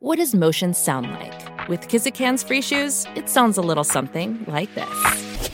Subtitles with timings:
[0.00, 1.68] What does motion sound like?
[1.68, 5.50] With Kizik hands free shoes, it sounds a little something like this.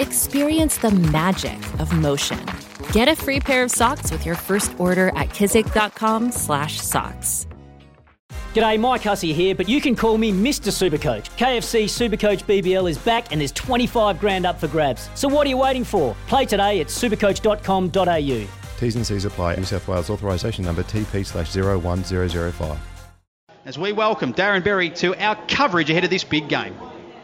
[0.00, 2.44] Experience the magic of motion.
[2.90, 7.46] Get a free pair of socks with your first order at kizik.com/socks.
[8.54, 10.72] G'day, Mike Hussey here, but you can call me Mr.
[10.72, 11.30] Supercoach.
[11.38, 15.08] KFC Supercoach BBL is back and there's 25 grand up for grabs.
[15.14, 16.16] So what are you waiting for?
[16.26, 18.46] Play today at supercoach.com.au.
[18.80, 19.54] T's and C's apply.
[19.56, 22.91] New South Wales authorisation number TP slash 01005.
[23.64, 26.74] As we welcome Darren Berry to our coverage ahead of this big game.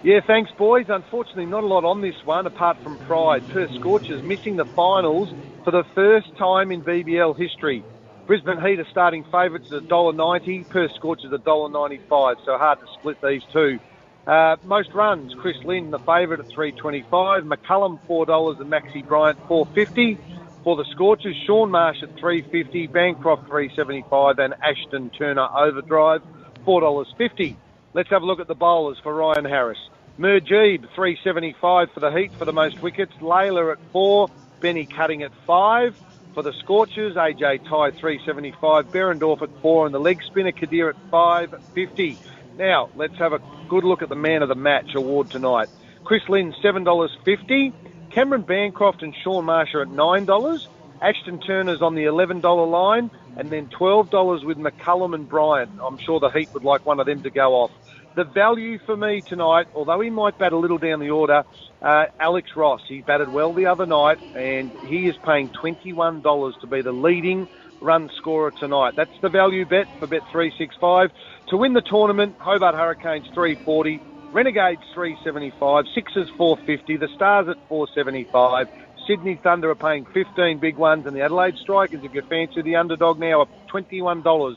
[0.04, 0.86] Yeah, thanks, boys.
[0.88, 3.42] Unfortunately, not a lot on this one apart from pride.
[3.52, 5.28] Perth Scorchers missing the finals
[5.64, 7.82] for the first time in BBL history.
[8.28, 13.16] Brisbane Heat are starting favourites at $1.90, Perth Scorchers at $1.95, so hard to split
[13.20, 13.80] these two.
[14.24, 20.18] Uh, most runs, Chris Lynn, the favourite at 325, McCullum $4 and Maxi Bryant 450
[20.68, 26.20] For the Scorchers, Shaun Marsh at 350, Bancroft 375 and Ashton Turner Overdrive
[26.66, 27.56] $4.50.
[27.94, 29.78] Let's have a look at the bowlers for Ryan Harris.
[30.18, 34.28] Mujeeb 375 for the Heat for the most wickets, Lalor at 4,
[34.60, 35.94] Benny Cutting at 5.
[36.34, 41.10] For the Scorchers, AJ Tye 375, Behrendorff at 4 and the leg spinner Qadir at
[41.10, 42.18] 550.
[42.58, 45.70] Now, let's have a good look at the man of the match award tonight.
[46.04, 47.72] Chris Lynn, $7.50.
[48.14, 50.58] Cameron Bancroft and Shaun Marsh are at $9.
[51.00, 55.70] Ashton Turner's on the $11 line, and then $12 with McCullum and Bryant.
[55.82, 57.70] I'm sure the Heat would like one of them to go off.
[58.16, 61.44] The value for me tonight, although he might bat a little down the order,
[61.82, 62.80] uh, Alex Ross.
[62.88, 67.46] He batted well the other night, and he is paying $21 to be the leading
[67.80, 68.94] run scorer tonight.
[68.96, 71.10] That's the value bet for Bet 365.
[71.50, 78.68] To win the tournament, Hobart Hurricanes 340, Renegades 375, Sixers 450, the Stars at 475.
[79.06, 82.76] Sydney Thunder are paying 15 big ones, and the Adelaide Strikers, if you fancy the
[82.76, 84.56] underdog now, are $21.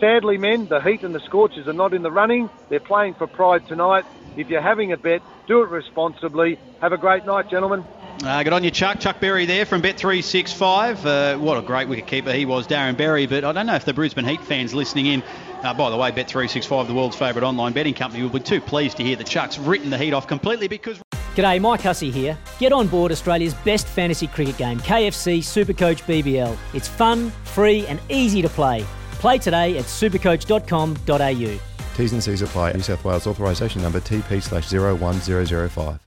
[0.00, 2.50] Sadly, men, the Heat and the Scorchers are not in the running.
[2.68, 4.04] They're playing for pride tonight.
[4.36, 6.58] If you're having a bet, do it responsibly.
[6.80, 7.84] Have a great night, gentlemen.
[8.24, 9.00] Uh, good on you, Chuck.
[9.00, 11.04] Chuck Berry there from Bet365.
[11.04, 13.26] Uh, what a great wicketkeeper he was, Darren Berry.
[13.26, 15.24] But I don't know if the Brisbane Heat fans listening in,
[15.64, 18.96] uh, by the way, Bet365, the world's favourite online betting company, will be too pleased
[18.98, 21.00] to hear that Chuck's written the Heat off completely because.
[21.34, 22.38] G'day, Mike Hussey here.
[22.60, 26.56] Get on board Australia's best fantasy cricket game, KFC Supercoach BBL.
[26.74, 28.84] It's fun, free, and easy to play.
[29.14, 31.96] Play today at supercoach.com.au.
[31.96, 32.72] T's and C's apply.
[32.72, 36.02] New South Wales authorisation number TP slash 01005.